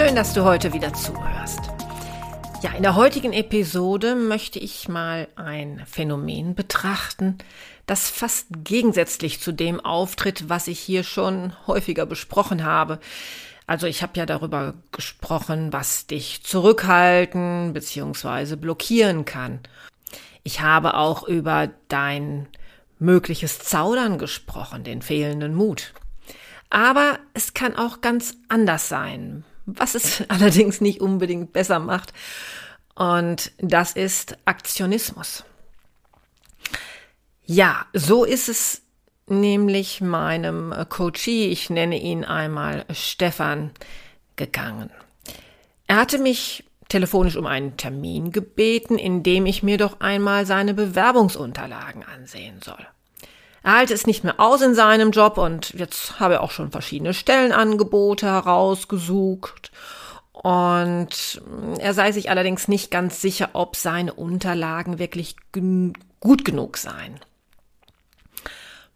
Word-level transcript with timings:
Schön, 0.00 0.16
dass 0.16 0.32
du 0.32 0.44
heute 0.44 0.72
wieder 0.72 0.94
zuhörst. 0.94 1.60
Ja, 2.62 2.72
in 2.72 2.82
der 2.82 2.94
heutigen 2.94 3.34
Episode 3.34 4.14
möchte 4.14 4.58
ich 4.58 4.88
mal 4.88 5.28
ein 5.36 5.82
Phänomen 5.84 6.54
betrachten, 6.54 7.36
das 7.84 8.08
fast 8.08 8.46
gegensätzlich 8.64 9.40
zu 9.40 9.52
dem 9.52 9.78
auftritt, 9.78 10.48
was 10.48 10.68
ich 10.68 10.80
hier 10.80 11.04
schon 11.04 11.52
häufiger 11.66 12.06
besprochen 12.06 12.64
habe. 12.64 12.98
Also 13.66 13.86
ich 13.86 14.02
habe 14.02 14.12
ja 14.14 14.24
darüber 14.24 14.72
gesprochen, 14.90 15.70
was 15.70 16.06
dich 16.06 16.44
zurückhalten 16.44 17.74
bzw. 17.74 18.56
blockieren 18.56 19.26
kann. 19.26 19.60
Ich 20.42 20.62
habe 20.62 20.94
auch 20.94 21.24
über 21.28 21.68
dein 21.88 22.46
mögliches 22.98 23.58
Zaudern 23.58 24.16
gesprochen, 24.16 24.82
den 24.82 25.02
fehlenden 25.02 25.54
Mut. 25.54 25.92
Aber 26.70 27.18
es 27.34 27.52
kann 27.52 27.76
auch 27.76 28.00
ganz 28.00 28.36
anders 28.48 28.88
sein, 28.88 29.44
was 29.78 29.94
es 29.94 30.24
allerdings 30.28 30.80
nicht 30.80 31.00
unbedingt 31.00 31.52
besser 31.52 31.78
macht. 31.78 32.12
Und 32.94 33.52
das 33.58 33.92
ist 33.92 34.36
Aktionismus. 34.44 35.44
Ja, 37.44 37.86
so 37.92 38.24
ist 38.24 38.48
es 38.48 38.82
nämlich 39.26 40.00
meinem 40.00 40.74
Coachie, 40.88 41.48
ich 41.48 41.70
nenne 41.70 41.98
ihn 41.98 42.24
einmal 42.24 42.84
Stefan, 42.92 43.70
gegangen. 44.36 44.90
Er 45.86 45.96
hatte 45.96 46.18
mich 46.18 46.64
telefonisch 46.88 47.36
um 47.36 47.46
einen 47.46 47.76
Termin 47.76 48.32
gebeten, 48.32 48.98
in 48.98 49.22
dem 49.22 49.46
ich 49.46 49.62
mir 49.62 49.78
doch 49.78 50.00
einmal 50.00 50.46
seine 50.46 50.74
Bewerbungsunterlagen 50.74 52.04
ansehen 52.04 52.60
soll. 52.62 52.86
Er 53.62 53.74
halte 53.76 53.94
es 53.94 54.06
nicht 54.06 54.24
mehr 54.24 54.40
aus 54.40 54.62
in 54.62 54.74
seinem 54.74 55.10
Job 55.10 55.36
und 55.36 55.70
jetzt 55.74 56.18
habe 56.18 56.34
er 56.34 56.42
auch 56.42 56.50
schon 56.50 56.70
verschiedene 56.70 57.12
Stellenangebote 57.12 58.26
herausgesucht. 58.26 59.70
Und 60.32 61.42
er 61.78 61.92
sei 61.92 62.12
sich 62.12 62.30
allerdings 62.30 62.68
nicht 62.68 62.90
ganz 62.90 63.20
sicher, 63.20 63.50
ob 63.52 63.76
seine 63.76 64.14
Unterlagen 64.14 64.98
wirklich 64.98 65.36
gen 65.52 65.92
gut 66.20 66.44
genug 66.44 66.78
seien. 66.78 67.20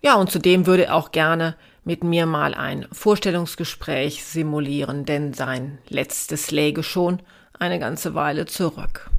Ja, 0.02 0.14
und 0.16 0.30
zudem 0.30 0.66
würde 0.66 0.86
er 0.86 0.94
auch 0.94 1.12
gerne 1.12 1.56
mit 1.84 2.02
mir 2.02 2.24
mal 2.24 2.54
ein 2.54 2.86
Vorstellungsgespräch 2.92 4.24
simulieren, 4.24 5.04
denn 5.04 5.34
sein 5.34 5.78
letztes 5.88 6.50
läge 6.50 6.82
schon 6.82 7.20
eine 7.58 7.78
ganze 7.78 8.14
Weile 8.14 8.46
zurück. 8.46 9.10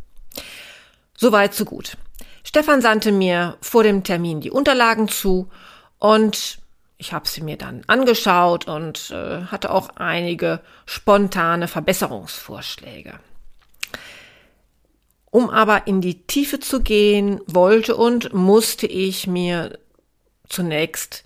Soweit, 1.15 1.53
so 1.53 1.65
gut. 1.65 1.97
Stefan 2.45 2.79
sandte 2.79 3.11
mir 3.11 3.57
vor 3.59 3.83
dem 3.83 4.03
Termin 4.03 4.39
die 4.39 4.51
Unterlagen 4.51 5.07
zu 5.07 5.49
und 5.97 6.59
ich 6.97 7.11
habe 7.11 7.27
sie 7.27 7.41
mir 7.41 7.57
dann 7.57 7.81
angeschaut 7.87 8.67
und 8.67 9.11
äh, 9.11 9.45
hatte 9.45 9.71
auch 9.71 9.89
einige 9.95 10.61
spontane 10.85 11.67
Verbesserungsvorschläge. 11.67 13.19
Um 15.31 15.49
aber 15.49 15.87
in 15.87 15.99
die 15.99 16.21
Tiefe 16.27 16.59
zu 16.59 16.81
gehen 16.81 17.41
wollte 17.47 17.97
und 17.97 18.31
musste 18.33 18.85
ich 18.85 19.27
mir 19.27 19.77
zunächst 20.47 21.25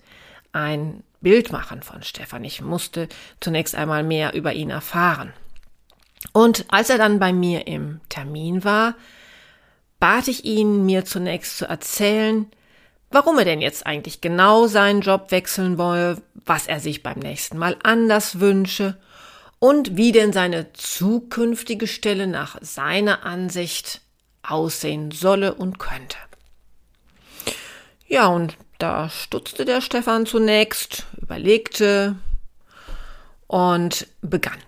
ein 0.52 1.04
Bild 1.20 1.52
machen 1.52 1.82
von 1.82 2.02
Stefan. 2.02 2.42
Ich 2.44 2.62
musste 2.62 3.08
zunächst 3.40 3.74
einmal 3.74 4.02
mehr 4.02 4.32
über 4.32 4.54
ihn 4.54 4.70
erfahren. 4.70 5.34
Und 6.32 6.64
als 6.70 6.88
er 6.88 6.98
dann 6.98 7.18
bei 7.18 7.32
mir 7.32 7.66
im 7.66 8.00
Termin 8.08 8.64
war, 8.64 8.94
bat 10.00 10.28
ich 10.28 10.44
ihn, 10.44 10.84
mir 10.86 11.04
zunächst 11.04 11.58
zu 11.58 11.66
erzählen, 11.66 12.50
warum 13.10 13.38
er 13.38 13.44
denn 13.44 13.60
jetzt 13.60 13.86
eigentlich 13.86 14.20
genau 14.20 14.66
seinen 14.66 15.02
Job 15.02 15.30
wechseln 15.30 15.78
wolle, 15.78 16.20
was 16.34 16.66
er 16.66 16.80
sich 16.80 17.02
beim 17.02 17.18
nächsten 17.18 17.58
Mal 17.58 17.76
anders 17.82 18.40
wünsche 18.40 18.96
und 19.58 19.96
wie 19.96 20.10
denn 20.10 20.32
seine 20.32 20.72
zukünftige 20.72 21.86
Stelle 21.86 22.26
nach 22.26 22.56
seiner 22.62 23.24
Ansicht 23.24 24.00
aussehen 24.42 25.10
solle 25.10 25.54
und 25.54 25.78
könnte. 25.78 26.16
Ja, 28.06 28.26
und 28.28 28.56
da 28.78 29.10
stutzte 29.10 29.66
der 29.66 29.82
Stefan 29.82 30.24
zunächst, 30.24 31.06
überlegte 31.20 32.16
und 33.46 34.06
begann. 34.22 34.58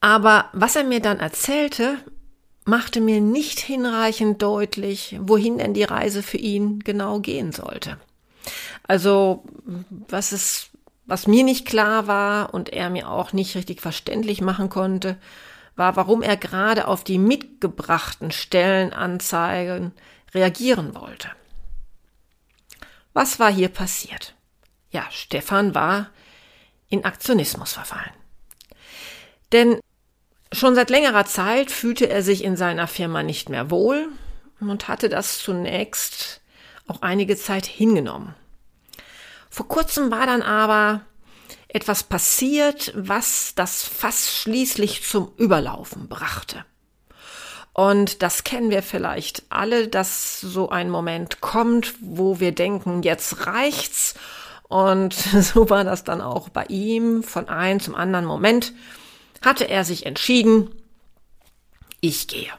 Aber 0.00 0.50
was 0.52 0.74
er 0.74 0.82
mir 0.82 1.00
dann 1.00 1.20
erzählte, 1.20 1.98
machte 2.64 3.00
mir 3.00 3.20
nicht 3.20 3.60
hinreichend 3.60 4.40
deutlich, 4.42 5.16
wohin 5.20 5.58
denn 5.58 5.74
die 5.74 5.84
Reise 5.84 6.22
für 6.22 6.38
ihn 6.38 6.80
genau 6.80 7.20
gehen 7.20 7.52
sollte. 7.52 7.98
Also, 8.86 9.44
was 10.08 10.32
es, 10.32 10.70
was 11.06 11.26
mir 11.26 11.44
nicht 11.44 11.66
klar 11.66 12.06
war 12.06 12.54
und 12.54 12.70
er 12.70 12.90
mir 12.90 13.08
auch 13.08 13.32
nicht 13.32 13.54
richtig 13.56 13.80
verständlich 13.80 14.40
machen 14.40 14.68
konnte, 14.68 15.16
war, 15.76 15.96
warum 15.96 16.22
er 16.22 16.36
gerade 16.36 16.86
auf 16.86 17.04
die 17.04 17.18
mitgebrachten 17.18 18.30
Stellenanzeigen 18.30 19.92
reagieren 20.34 20.94
wollte. 20.94 21.28
Was 23.12 23.38
war 23.38 23.50
hier 23.52 23.68
passiert? 23.68 24.34
Ja, 24.90 25.06
Stefan 25.10 25.74
war 25.74 26.10
in 26.88 27.04
Aktionismus 27.04 27.72
verfallen. 27.72 28.12
Denn 29.52 29.80
Schon 30.52 30.74
seit 30.74 30.90
längerer 30.90 31.24
Zeit 31.24 31.70
fühlte 31.70 32.10
er 32.10 32.22
sich 32.22 32.44
in 32.44 32.56
seiner 32.56 32.86
Firma 32.86 33.22
nicht 33.22 33.48
mehr 33.48 33.70
wohl 33.70 34.08
und 34.60 34.86
hatte 34.86 35.08
das 35.08 35.38
zunächst 35.38 36.42
auch 36.86 37.00
einige 37.00 37.36
Zeit 37.36 37.64
hingenommen. 37.64 38.34
Vor 39.48 39.66
kurzem 39.66 40.10
war 40.10 40.26
dann 40.26 40.42
aber 40.42 41.02
etwas 41.68 42.02
passiert, 42.02 42.92
was 42.94 43.54
das 43.54 43.84
Fass 43.84 44.30
schließlich 44.30 45.02
zum 45.04 45.32
Überlaufen 45.38 46.08
brachte. 46.08 46.64
Und 47.72 48.22
das 48.22 48.44
kennen 48.44 48.68
wir 48.68 48.82
vielleicht 48.82 49.44
alle, 49.48 49.88
dass 49.88 50.38
so 50.40 50.68
ein 50.68 50.90
Moment 50.90 51.40
kommt, 51.40 51.94
wo 52.00 52.40
wir 52.40 52.52
denken, 52.52 53.02
jetzt 53.02 53.46
reicht's. 53.46 54.14
Und 54.68 55.14
so 55.40 55.70
war 55.70 55.84
das 55.84 56.04
dann 56.04 56.20
auch 56.20 56.50
bei 56.50 56.66
ihm 56.66 57.22
von 57.22 57.48
einem 57.48 57.80
zum 57.80 57.94
anderen 57.94 58.26
Moment 58.26 58.74
hatte 59.42 59.68
er 59.68 59.84
sich 59.84 60.06
entschieden, 60.06 60.70
ich 62.00 62.28
gehe. 62.28 62.50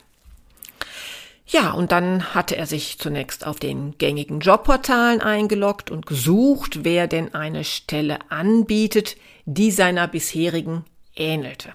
Ja, 1.46 1.72
und 1.72 1.92
dann 1.92 2.34
hatte 2.34 2.56
er 2.56 2.66
sich 2.66 2.98
zunächst 2.98 3.46
auf 3.46 3.60
den 3.60 3.98
gängigen 3.98 4.40
Jobportalen 4.40 5.22
eingeloggt 5.22 5.92
und 5.92 6.06
gesucht, 6.06 6.84
wer 6.84 7.08
denn 7.08 7.36
eine 7.36 7.64
Stelle 7.64 8.20
anbietet, 8.30 9.18
die 9.46 9.70
seiner 9.70 10.08
bisherigen 10.08 10.86
ähnelte. 11.16 11.74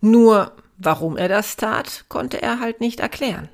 Nur 0.00 0.52
warum 0.76 1.16
er 1.16 1.28
das 1.28 1.56
tat, 1.56 2.04
konnte 2.08 2.42
er 2.42 2.60
halt 2.60 2.80
nicht 2.80 3.00
erklären. 3.00 3.48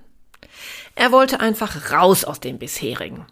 Er 0.97 1.13
wollte 1.13 1.41
einfach 1.41 1.93
raus 1.93 2.25
aus 2.25 2.41
dem 2.41 2.59
bisherigen, 2.59 3.25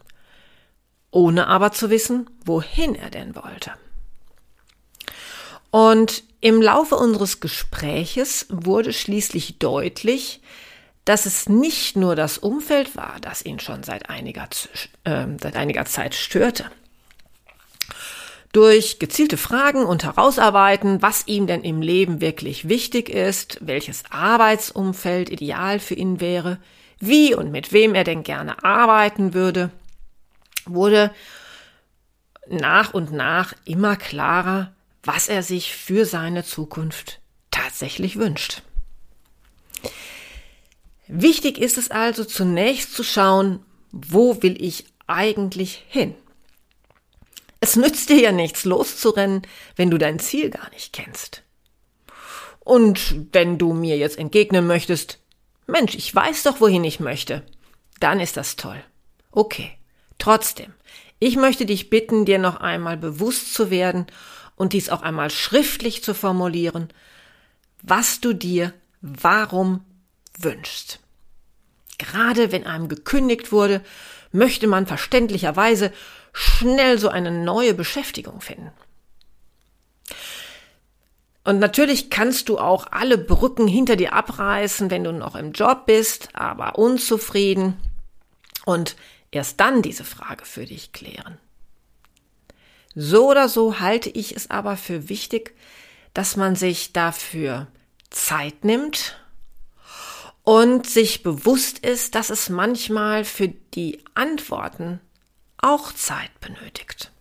ohne 1.11 1.47
aber 1.47 1.71
zu 1.71 1.89
wissen, 1.89 2.29
wohin 2.45 2.95
er 2.95 3.09
denn 3.09 3.35
wollte. 3.35 3.73
Und 5.71 6.23
im 6.41 6.61
Laufe 6.61 6.95
unseres 6.95 7.39
Gespräches 7.39 8.47
wurde 8.49 8.93
schließlich 8.93 9.59
deutlich, 9.59 10.41
dass 11.05 11.25
es 11.25 11.49
nicht 11.49 11.95
nur 11.95 12.15
das 12.15 12.37
Umfeld 12.37 12.95
war, 12.95 13.17
das 13.21 13.43
ihn 13.43 13.59
schon 13.59 13.83
seit 13.83 14.09
einiger, 14.09 14.47
äh, 15.03 15.25
seit 15.41 15.55
einiger 15.55 15.85
Zeit 15.85 16.15
störte. 16.15 16.65
Durch 18.51 18.97
gezielte 18.97 19.37
Fragen 19.37 19.85
und 19.85 20.03
Herausarbeiten, 20.03 21.01
was 21.01 21.27
ihm 21.27 21.45
denn 21.45 21.63
im 21.63 21.81
Leben 21.81 22.19
wirklich 22.19 22.67
wichtig 22.67 23.09
ist, 23.09 23.59
welches 23.61 24.03
Arbeitsumfeld 24.09 25.29
ideal 25.29 25.79
für 25.79 25.93
ihn 25.93 26.19
wäre, 26.19 26.57
wie 26.99 27.35
und 27.35 27.51
mit 27.51 27.71
wem 27.73 27.93
er 27.95 28.03
denn 28.03 28.23
gerne 28.23 28.63
arbeiten 28.63 29.33
würde, 29.33 29.69
wurde 30.65 31.11
nach 32.47 32.93
und 32.93 33.11
nach 33.11 33.53
immer 33.65 33.95
klarer, 33.95 34.73
was 35.03 35.27
er 35.27 35.43
sich 35.43 35.75
für 35.75 36.05
seine 36.05 36.43
Zukunft 36.43 37.19
tatsächlich 37.51 38.17
wünscht. 38.17 38.61
Wichtig 41.07 41.57
ist 41.57 41.77
es 41.77 41.89
also 41.89 42.23
zunächst 42.23 42.93
zu 42.93 43.03
schauen, 43.03 43.65
wo 43.91 44.43
will 44.43 44.61
ich 44.63 44.85
eigentlich 45.07 45.83
hin? 45.87 46.13
Es 47.61 47.75
nützt 47.75 48.09
dir 48.09 48.19
ja 48.19 48.31
nichts 48.31 48.63
loszurennen, 48.63 49.41
wenn 49.75 49.89
du 49.89 49.97
dein 49.97 50.19
Ziel 50.19 50.49
gar 50.49 50.69
nicht 50.71 50.93
kennst. 50.93 51.43
Und 52.59 53.33
wenn 53.33 53.57
du 53.57 53.73
mir 53.73 53.97
jetzt 53.97 54.17
entgegnen 54.17 54.67
möchtest, 54.67 55.19
Mensch, 55.65 55.95
ich 55.95 56.13
weiß 56.13 56.43
doch, 56.43 56.61
wohin 56.61 56.83
ich 56.83 56.99
möchte, 56.99 57.43
dann 57.99 58.19
ist 58.19 58.37
das 58.37 58.55
toll. 58.55 58.81
Okay. 59.31 59.71
Trotzdem, 60.19 60.73
ich 61.19 61.37
möchte 61.37 61.65
dich 61.65 61.89
bitten, 61.89 62.25
dir 62.25 62.39
noch 62.39 62.57
einmal 62.57 62.97
bewusst 62.97 63.53
zu 63.53 63.71
werden 63.71 64.05
und 64.59 64.73
dies 64.73 64.89
auch 64.89 65.01
einmal 65.01 65.31
schriftlich 65.31 66.03
zu 66.03 66.13
formulieren, 66.13 66.89
was 67.81 68.19
du 68.19 68.33
dir 68.33 68.73
warum 69.01 69.85
wünschst. 70.37 70.99
Gerade 71.97 72.51
wenn 72.51 72.65
einem 72.67 72.89
gekündigt 72.89 73.53
wurde, 73.53 73.81
möchte 74.33 74.67
man 74.67 74.85
verständlicherweise 74.85 75.93
schnell 76.33 76.99
so 76.99 77.07
eine 77.07 77.31
neue 77.31 77.73
Beschäftigung 77.73 78.41
finden. 78.41 78.71
Und 81.45 81.59
natürlich 81.59 82.09
kannst 82.09 82.49
du 82.49 82.59
auch 82.59 82.87
alle 82.91 83.17
Brücken 83.17 83.65
hinter 83.65 83.95
dir 83.95 84.11
abreißen, 84.11 84.91
wenn 84.91 85.05
du 85.05 85.13
noch 85.13 85.35
im 85.35 85.53
Job 85.53 85.85
bist, 85.85 86.29
aber 86.33 86.77
unzufrieden 86.77 87.77
und 88.65 88.97
erst 89.31 89.61
dann 89.61 89.81
diese 89.81 90.03
Frage 90.03 90.43
für 90.43 90.65
dich 90.65 90.91
klären. 90.91 91.37
So 92.95 93.29
oder 93.29 93.49
so 93.49 93.79
halte 93.79 94.09
ich 94.09 94.35
es 94.35 94.49
aber 94.49 94.77
für 94.77 95.09
wichtig, 95.09 95.55
dass 96.13 96.35
man 96.35 96.55
sich 96.55 96.93
dafür 96.93 97.67
Zeit 98.09 98.63
nimmt 98.63 99.19
und 100.43 100.87
sich 100.87 101.21
bewusst 101.21 101.79
ist, 101.79 102.15
dass 102.15 102.29
es 102.29 102.49
manchmal 102.49 103.23
für 103.25 103.49
die 103.49 104.03
Antworten 104.15 104.99
auch 105.57 105.93
Zeit 105.93 106.31
benötigt. 106.39 107.11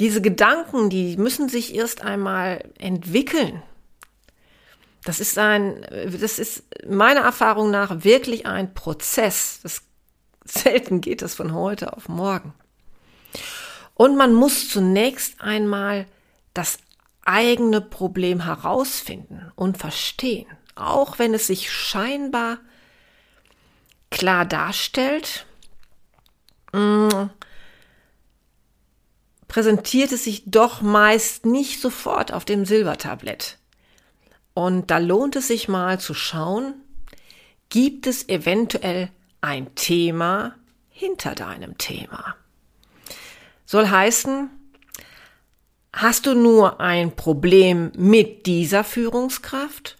Diese 0.00 0.20
Gedanken, 0.20 0.90
die 0.90 1.16
müssen 1.16 1.48
sich 1.48 1.74
erst 1.74 2.02
einmal 2.02 2.64
entwickeln. 2.78 3.62
Das 5.04 5.20
ist 5.20 5.38
ein, 5.38 5.86
das 6.20 6.38
ist 6.38 6.64
meiner 6.86 7.20
Erfahrung 7.20 7.70
nach 7.70 8.04
wirklich 8.04 8.46
ein 8.46 8.74
Prozess. 8.74 9.60
Das, 9.62 9.82
selten 10.44 11.00
geht 11.00 11.22
das 11.22 11.34
von 11.34 11.54
heute 11.54 11.96
auf 11.96 12.08
morgen. 12.08 12.52
Und 13.94 14.16
man 14.16 14.34
muss 14.34 14.68
zunächst 14.68 15.40
einmal 15.40 16.06
das 16.52 16.78
eigene 17.24 17.80
Problem 17.80 18.40
herausfinden 18.40 19.50
und 19.54 19.78
verstehen, 19.78 20.46
auch 20.74 21.18
wenn 21.18 21.32
es 21.32 21.46
sich 21.46 21.70
scheinbar 21.72 22.58
klar 24.10 24.44
darstellt, 24.44 25.46
mm, 26.72 27.30
präsentiert 29.48 30.12
es 30.12 30.24
sich 30.24 30.42
doch 30.46 30.82
meist 30.82 31.46
nicht 31.46 31.80
sofort 31.80 32.32
auf 32.32 32.44
dem 32.44 32.64
Silbertablett. 32.64 33.58
Und 34.52 34.90
da 34.90 34.98
lohnt 34.98 35.36
es 35.36 35.48
sich 35.48 35.68
mal 35.68 35.98
zu 35.98 36.14
schauen, 36.14 36.74
gibt 37.68 38.06
es 38.06 38.28
eventuell 38.28 39.10
ein 39.40 39.74
Thema 39.74 40.54
hinter 40.90 41.34
deinem 41.34 41.78
Thema? 41.78 42.36
Soll 43.74 43.90
heißen, 43.90 44.50
hast 45.92 46.26
du 46.26 46.36
nur 46.36 46.80
ein 46.80 47.16
Problem 47.16 47.90
mit 47.96 48.46
dieser 48.46 48.84
Führungskraft 48.84 49.96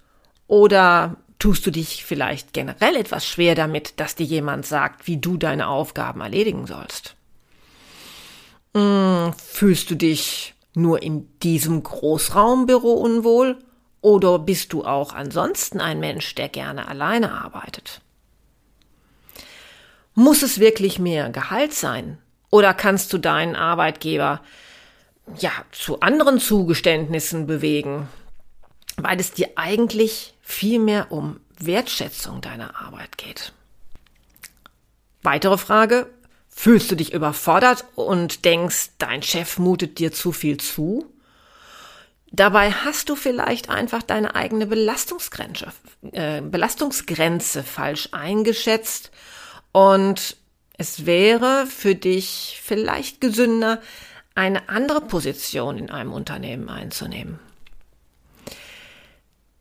oder 0.47 1.17
tust 1.41 1.67
du 1.67 1.73
dich 1.73 2.05
vielleicht 2.05 2.53
generell 2.53 2.95
etwas 2.95 3.27
schwer 3.27 3.57
damit, 3.57 3.99
dass 3.99 4.15
dir 4.15 4.27
jemand 4.27 4.65
sagt, 4.65 5.09
wie 5.09 5.17
du 5.17 5.37
deine 5.39 5.67
Aufgaben 5.67 6.21
erledigen 6.21 6.69
sollst? 6.69 7.17
Hm, 8.77 9.33
fühlst 9.45 9.91
du 9.91 9.97
dich 9.97 10.55
nur 10.77 11.03
in 11.03 11.29
diesem 11.41 11.83
Großraumbüro 11.83 12.93
unwohl 12.93 13.59
oder 14.01 14.39
bist 14.39 14.73
du 14.73 14.85
auch 14.85 15.13
ansonsten 15.13 15.81
ein 15.81 15.99
Mensch, 15.99 16.33
der 16.37 16.49
gerne 16.49 16.87
alleine 16.87 17.33
arbeitet? 17.33 18.03
Muss 20.15 20.45
es 20.45 20.61
wirklich 20.61 21.01
mehr 21.01 21.29
Gehalt 21.31 21.75
sein? 21.75 22.19
Oder 22.55 22.73
kannst 22.73 23.13
du 23.13 23.19
deinen 23.19 23.57
Arbeitgeber 23.57 24.41
ja 25.39 25.51
zu 25.73 25.99
anderen 25.99 26.39
Zugeständnissen 26.39 27.49
bewegen, 27.49 28.09
weil 28.97 29.19
es 29.19 29.33
dir 29.33 29.49
eigentlich 29.57 30.35
viel 30.41 30.79
mehr 30.79 31.11
um 31.11 31.41
Wertschätzung 31.59 32.43
deiner 32.43 32.81
Arbeit 32.81 33.19
geht? 33.19 33.53
Weitere 35.25 35.59
Frage, 35.59 36.07
Fühlst 36.57 36.89
du 36.89 36.95
dich 36.95 37.13
überfordert 37.13 37.85
und 37.97 38.45
denkst, 38.45 38.91
dein 38.99 39.25
Chef 39.25 39.59
mutet 39.59 39.99
dir 39.99 40.13
zu 40.13 40.31
viel 40.31 40.57
zu? 40.59 41.13
Dabei 42.31 42.71
hast 42.71 43.09
du 43.09 43.17
vielleicht 43.17 43.71
einfach 43.71 44.05
deine 44.05 44.37
eigene 44.37 44.69
Belastungsgrenze, 44.69 45.73
äh, 46.13 46.41
Belastungsgrenze 46.43 47.65
falsch 47.65 48.11
eingeschätzt 48.13 49.11
und 49.73 50.37
es 50.77 51.07
wäre 51.07 51.67
für 51.67 51.95
dich 51.95 52.61
vielleicht 52.63 53.21
gesünder, 53.21 53.81
eine 54.35 54.69
andere 54.69 55.01
Position 55.01 55.79
in 55.79 55.91
einem 55.91 56.13
Unternehmen 56.13 56.69
einzunehmen. 56.69 57.39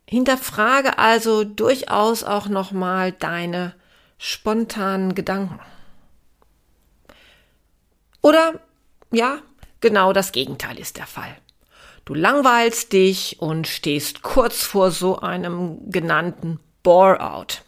Hinterfrage 0.08 0.98
also 1.00 1.44
durchaus 1.44 2.24
auch 2.24 2.48
nochmal 2.48 3.12
deine 3.12 3.74
spontanen 4.18 5.16
Gedanken. 5.16 5.60
Oder 8.22 8.60
ja, 9.12 9.40
genau 9.82 10.14
das 10.14 10.32
Gegenteil 10.32 10.80
ist 10.80 10.98
der 10.98 11.08
Fall. 11.08 11.36
Du 12.06 12.14
langweilst 12.14 12.94
dich 12.94 13.40
und 13.40 13.68
stehst 13.68 14.24
kurz 14.24 14.64
vor 14.64 14.92
so 14.92 15.20
einem 15.20 15.90
genannten 15.90 16.60
Bore-out. 16.84 17.63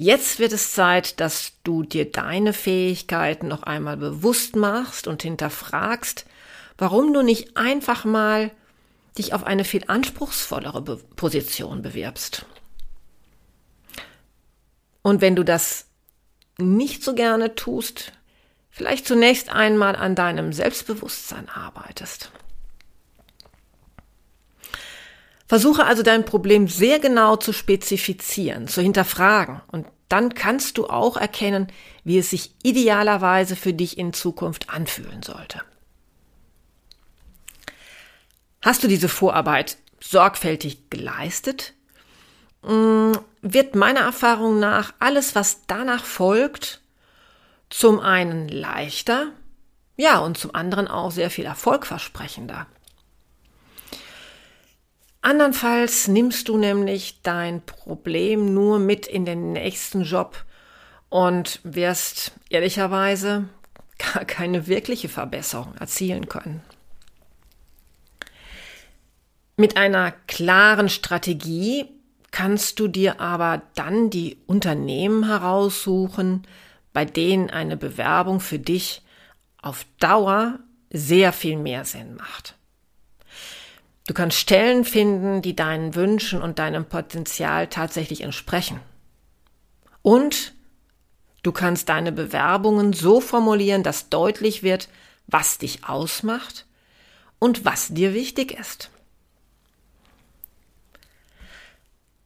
Jetzt 0.00 0.38
wird 0.38 0.52
es 0.52 0.74
Zeit, 0.74 1.18
dass 1.18 1.54
du 1.64 1.82
dir 1.82 2.08
deine 2.08 2.52
Fähigkeiten 2.52 3.48
noch 3.48 3.64
einmal 3.64 3.96
bewusst 3.96 4.54
machst 4.54 5.08
und 5.08 5.22
hinterfragst, 5.22 6.24
warum 6.78 7.12
du 7.12 7.22
nicht 7.22 7.56
einfach 7.56 8.04
mal 8.04 8.52
dich 9.18 9.34
auf 9.34 9.42
eine 9.42 9.64
viel 9.64 9.82
anspruchsvollere 9.88 10.82
Be 10.82 11.00
Position 11.16 11.82
bewirbst. 11.82 12.46
Und 15.02 15.20
wenn 15.20 15.34
du 15.34 15.44
das 15.44 15.86
nicht 16.58 17.02
so 17.02 17.16
gerne 17.16 17.56
tust, 17.56 18.12
vielleicht 18.70 19.04
zunächst 19.04 19.50
einmal 19.50 19.96
an 19.96 20.14
deinem 20.14 20.52
Selbstbewusstsein 20.52 21.48
arbeitest. 21.48 22.30
Versuche 25.48 25.86
also 25.86 26.02
dein 26.02 26.26
Problem 26.26 26.68
sehr 26.68 26.98
genau 26.98 27.36
zu 27.36 27.54
spezifizieren, 27.54 28.68
zu 28.68 28.82
hinterfragen 28.82 29.62
und 29.72 29.86
dann 30.08 30.34
kannst 30.34 30.78
du 30.78 30.86
auch 30.86 31.16
erkennen, 31.16 31.68
wie 32.04 32.18
es 32.18 32.30
sich 32.30 32.54
idealerweise 32.62 33.56
für 33.56 33.72
dich 33.72 33.98
in 33.98 34.12
Zukunft 34.12 34.70
anfühlen 34.70 35.22
sollte. 35.22 35.62
Hast 38.62 38.82
du 38.82 38.88
diese 38.88 39.08
Vorarbeit 39.08 39.76
sorgfältig 40.00 40.90
geleistet, 40.90 41.74
mm, 42.62 43.12
wird 43.42 43.74
meiner 43.74 44.00
Erfahrung 44.00 44.58
nach 44.58 44.92
alles, 44.98 45.34
was 45.34 45.66
danach 45.66 46.04
folgt, 46.04 46.80
zum 47.70 48.00
einen 48.00 48.48
leichter, 48.48 49.32
ja, 49.96 50.18
und 50.18 50.38
zum 50.38 50.54
anderen 50.54 50.88
auch 50.88 51.10
sehr 51.10 51.30
viel 51.30 51.44
erfolgversprechender. 51.44 52.66
Andernfalls 55.28 56.08
nimmst 56.08 56.48
du 56.48 56.56
nämlich 56.56 57.20
dein 57.22 57.60
Problem 57.60 58.54
nur 58.54 58.78
mit 58.78 59.06
in 59.06 59.26
den 59.26 59.52
nächsten 59.52 60.04
Job 60.04 60.46
und 61.10 61.60
wirst 61.64 62.32
ehrlicherweise 62.48 63.46
gar 64.14 64.24
keine 64.24 64.68
wirkliche 64.68 65.10
Verbesserung 65.10 65.74
erzielen 65.74 66.30
können. 66.30 66.62
Mit 69.58 69.76
einer 69.76 70.12
klaren 70.28 70.88
Strategie 70.88 71.84
kannst 72.30 72.80
du 72.80 72.88
dir 72.88 73.20
aber 73.20 73.60
dann 73.74 74.08
die 74.08 74.38
Unternehmen 74.46 75.26
heraussuchen, 75.26 76.46
bei 76.94 77.04
denen 77.04 77.50
eine 77.50 77.76
Bewerbung 77.76 78.40
für 78.40 78.58
dich 78.58 79.02
auf 79.60 79.84
Dauer 80.00 80.58
sehr 80.90 81.34
viel 81.34 81.58
mehr 81.58 81.84
Sinn 81.84 82.14
macht. 82.14 82.57
Du 84.08 84.14
kannst 84.14 84.38
Stellen 84.38 84.86
finden, 84.86 85.42
die 85.42 85.54
deinen 85.54 85.94
Wünschen 85.94 86.40
und 86.40 86.58
deinem 86.58 86.86
Potenzial 86.86 87.66
tatsächlich 87.66 88.22
entsprechen. 88.22 88.80
Und 90.00 90.54
du 91.42 91.52
kannst 91.52 91.90
deine 91.90 92.10
Bewerbungen 92.10 92.94
so 92.94 93.20
formulieren, 93.20 93.82
dass 93.82 94.08
deutlich 94.08 94.62
wird, 94.62 94.88
was 95.26 95.58
dich 95.58 95.84
ausmacht 95.84 96.64
und 97.38 97.66
was 97.66 97.88
dir 97.88 98.14
wichtig 98.14 98.58
ist. 98.58 98.90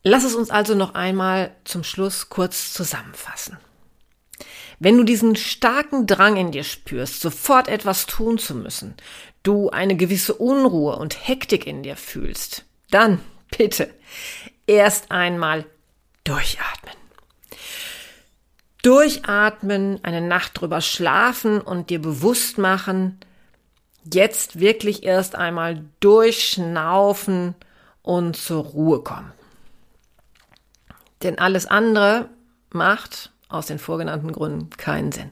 Lass 0.04 0.22
es 0.22 0.36
uns 0.36 0.50
also 0.50 0.76
noch 0.76 0.94
einmal 0.94 1.52
zum 1.64 1.82
Schluss 1.82 2.28
kurz 2.28 2.72
zusammenfassen. 2.72 3.56
Wenn 4.84 4.96
du 4.96 5.04
diesen 5.04 5.36
starken 5.36 6.08
Drang 6.08 6.36
in 6.36 6.50
dir 6.50 6.64
spürst, 6.64 7.20
sofort 7.20 7.68
etwas 7.68 8.06
tun 8.06 8.38
zu 8.38 8.56
müssen, 8.56 8.96
du 9.44 9.70
eine 9.70 9.94
gewisse 9.94 10.34
Unruhe 10.34 10.96
und 10.96 11.28
Hektik 11.28 11.68
in 11.68 11.84
dir 11.84 11.94
fühlst, 11.94 12.64
dann 12.90 13.20
bitte 13.56 13.94
erst 14.66 15.12
einmal 15.12 15.66
durchatmen. 16.24 16.96
Durchatmen, 18.82 20.02
eine 20.02 20.20
Nacht 20.20 20.60
drüber 20.60 20.80
schlafen 20.80 21.60
und 21.60 21.88
dir 21.88 22.02
bewusst 22.02 22.58
machen, 22.58 23.20
jetzt 24.12 24.58
wirklich 24.58 25.04
erst 25.04 25.36
einmal 25.36 25.84
durchschnaufen 26.00 27.54
und 28.02 28.36
zur 28.36 28.64
Ruhe 28.64 29.04
kommen. 29.04 29.32
Denn 31.22 31.38
alles 31.38 31.66
andere 31.66 32.30
macht 32.72 33.31
aus 33.52 33.66
den 33.66 33.78
vorgenannten 33.78 34.32
Gründen 34.32 34.70
keinen 34.70 35.12
Sinn. 35.12 35.30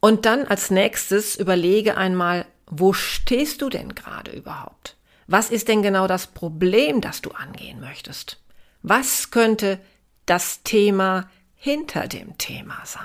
Und 0.00 0.24
dann 0.24 0.46
als 0.46 0.70
nächstes 0.70 1.36
überlege 1.36 1.96
einmal, 1.96 2.46
wo 2.66 2.92
stehst 2.92 3.60
du 3.62 3.68
denn 3.68 3.94
gerade 3.94 4.30
überhaupt? 4.30 4.96
Was 5.26 5.50
ist 5.50 5.68
denn 5.68 5.82
genau 5.82 6.06
das 6.06 6.26
Problem, 6.26 7.00
das 7.00 7.20
du 7.20 7.30
angehen 7.30 7.80
möchtest? 7.80 8.40
Was 8.82 9.30
könnte 9.30 9.78
das 10.26 10.62
Thema 10.62 11.30
hinter 11.54 12.08
dem 12.08 12.38
Thema 12.38 12.80
sein? 12.84 13.04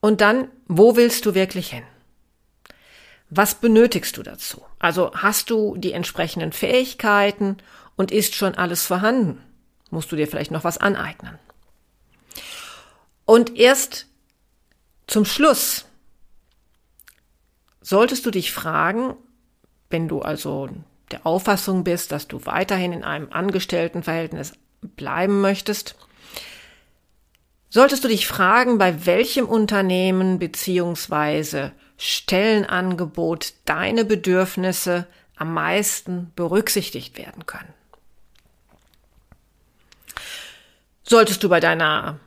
Und 0.00 0.20
dann, 0.20 0.48
wo 0.68 0.94
willst 0.94 1.26
du 1.26 1.34
wirklich 1.34 1.70
hin? 1.70 1.82
Was 3.28 3.56
benötigst 3.56 4.16
du 4.16 4.22
dazu? 4.22 4.64
Also 4.78 5.10
hast 5.14 5.50
du 5.50 5.76
die 5.76 5.92
entsprechenden 5.92 6.52
Fähigkeiten 6.52 7.56
und 7.96 8.10
ist 8.10 8.34
schon 8.34 8.54
alles 8.54 8.86
vorhanden? 8.86 9.42
Musst 9.90 10.10
du 10.12 10.16
dir 10.16 10.26
vielleicht 10.26 10.50
noch 10.50 10.64
was 10.64 10.78
aneignen? 10.78 11.38
Und 13.24 13.56
erst 13.56 14.06
zum 15.06 15.24
Schluss 15.24 15.86
solltest 17.80 18.26
du 18.26 18.30
dich 18.30 18.52
fragen, 18.52 19.16
wenn 19.90 20.08
du 20.08 20.20
also 20.20 20.68
der 21.10 21.26
Auffassung 21.26 21.84
bist, 21.84 22.10
dass 22.12 22.28
du 22.28 22.44
weiterhin 22.46 22.92
in 22.92 23.04
einem 23.04 23.28
Angestelltenverhältnis 23.30 24.54
bleiben 24.80 25.40
möchtest, 25.40 25.94
solltest 27.68 28.04
du 28.04 28.08
dich 28.08 28.26
fragen, 28.26 28.78
bei 28.78 29.06
welchem 29.06 29.46
Unternehmen 29.46 30.38
beziehungsweise 30.38 31.72
Stellenangebot 31.96 33.54
deine 33.64 34.04
Bedürfnisse 34.04 35.06
am 35.36 35.54
meisten 35.54 36.32
berücksichtigt 36.34 37.18
werden 37.18 37.46
können. 37.46 37.72
Solltest 41.08 41.44
du 41.44 41.48
bei 41.48 41.60
deiner 41.60 42.18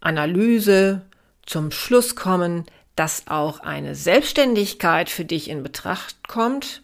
Analyse 0.00 1.02
zum 1.46 1.70
Schluss 1.70 2.16
kommen, 2.16 2.66
dass 2.94 3.28
auch 3.28 3.60
eine 3.60 3.94
Selbstständigkeit 3.94 5.08
für 5.08 5.24
dich 5.24 5.48
in 5.48 5.62
Betracht 5.62 6.28
kommt, 6.28 6.82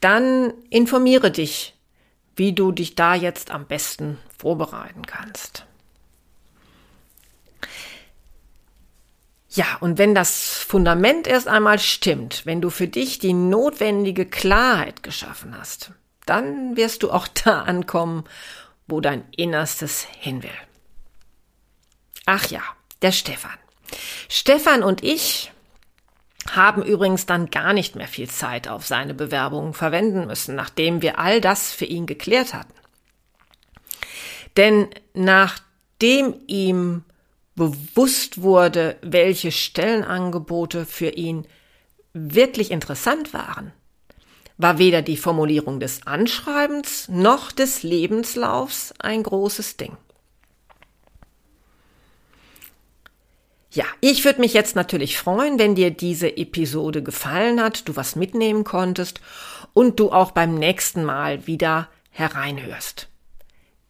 dann 0.00 0.52
informiere 0.70 1.30
dich, 1.30 1.74
wie 2.36 2.52
du 2.52 2.72
dich 2.72 2.94
da 2.94 3.14
jetzt 3.14 3.50
am 3.50 3.66
besten 3.66 4.18
vorbereiten 4.38 5.06
kannst. 5.06 5.64
Ja, 9.50 9.78
und 9.80 9.98
wenn 9.98 10.14
das 10.14 10.58
Fundament 10.58 11.26
erst 11.26 11.48
einmal 11.48 11.78
stimmt, 11.78 12.44
wenn 12.44 12.60
du 12.60 12.68
für 12.68 12.86
dich 12.86 13.18
die 13.18 13.32
notwendige 13.32 14.26
Klarheit 14.26 15.02
geschaffen 15.02 15.56
hast, 15.58 15.92
dann 16.26 16.76
wirst 16.76 17.02
du 17.02 17.10
auch 17.10 17.26
da 17.44 17.62
ankommen, 17.62 18.24
wo 18.88 19.00
dein 19.00 19.24
Innerstes 19.36 20.04
hin 20.18 20.42
will. 20.42 20.50
Ach 22.26 22.46
ja, 22.50 22.62
der 23.02 23.12
Stefan. 23.12 23.56
Stefan 24.28 24.82
und 24.82 25.04
ich 25.04 25.52
haben 26.50 26.82
übrigens 26.82 27.26
dann 27.26 27.50
gar 27.50 27.72
nicht 27.72 27.94
mehr 27.94 28.08
viel 28.08 28.28
Zeit 28.28 28.68
auf 28.68 28.86
seine 28.86 29.14
Bewerbung 29.14 29.74
verwenden 29.74 30.26
müssen, 30.26 30.54
nachdem 30.54 31.02
wir 31.02 31.18
all 31.18 31.40
das 31.40 31.72
für 31.72 31.84
ihn 31.84 32.06
geklärt 32.06 32.54
hatten. 32.54 32.74
Denn 34.56 34.88
nachdem 35.14 36.34
ihm 36.46 37.04
bewusst 37.54 38.40
wurde, 38.40 38.96
welche 39.02 39.52
Stellenangebote 39.52 40.86
für 40.86 41.10
ihn 41.10 41.46
wirklich 42.12 42.70
interessant 42.70 43.34
waren, 43.34 43.72
war 44.58 44.78
weder 44.78 45.02
die 45.02 45.16
Formulierung 45.16 45.80
des 45.80 46.06
Anschreibens 46.06 47.08
noch 47.08 47.52
des 47.52 47.84
Lebenslaufs 47.84 48.92
ein 48.98 49.22
großes 49.22 49.76
Ding. 49.76 49.96
Ja, 53.70 53.84
ich 54.00 54.24
würde 54.24 54.40
mich 54.40 54.54
jetzt 54.54 54.74
natürlich 54.76 55.16
freuen, 55.16 55.58
wenn 55.58 55.74
dir 55.74 55.90
diese 55.90 56.36
Episode 56.36 57.02
gefallen 57.02 57.62
hat, 57.62 57.86
du 57.88 57.96
was 57.96 58.16
mitnehmen 58.16 58.64
konntest 58.64 59.20
und 59.72 60.00
du 60.00 60.10
auch 60.10 60.32
beim 60.32 60.54
nächsten 60.54 61.04
Mal 61.04 61.46
wieder 61.46 61.88
hereinhörst. 62.10 63.08